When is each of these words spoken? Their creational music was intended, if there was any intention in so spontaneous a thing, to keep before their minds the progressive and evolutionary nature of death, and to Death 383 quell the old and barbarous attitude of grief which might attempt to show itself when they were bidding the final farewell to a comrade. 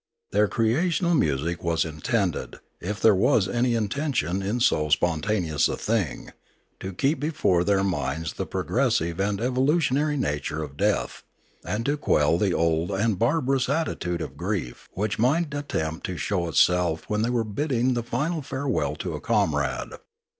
Their 0.31 0.47
creational 0.47 1.13
music 1.13 1.63
was 1.63 1.85
intended, 1.85 2.57
if 2.79 2.99
there 2.99 3.13
was 3.13 3.47
any 3.47 3.75
intention 3.75 4.41
in 4.41 4.59
so 4.59 4.89
spontaneous 4.89 5.67
a 5.69 5.77
thing, 5.77 6.31
to 6.79 6.91
keep 6.91 7.19
before 7.19 7.63
their 7.63 7.83
minds 7.83 8.33
the 8.33 8.47
progressive 8.47 9.19
and 9.19 9.39
evolutionary 9.39 10.17
nature 10.17 10.63
of 10.63 10.75
death, 10.75 11.21
and 11.63 11.85
to 11.85 11.97
Death 11.97 12.03
383 12.03 12.03
quell 12.05 12.37
the 12.39 12.53
old 12.55 12.89
and 12.89 13.19
barbarous 13.19 13.69
attitude 13.69 14.21
of 14.21 14.37
grief 14.37 14.89
which 14.93 15.19
might 15.19 15.53
attempt 15.53 16.03
to 16.07 16.17
show 16.17 16.47
itself 16.47 17.03
when 17.07 17.21
they 17.21 17.29
were 17.29 17.43
bidding 17.43 17.93
the 17.93 18.01
final 18.01 18.41
farewell 18.41 18.95
to 18.95 19.13
a 19.13 19.21
comrade. 19.21 19.91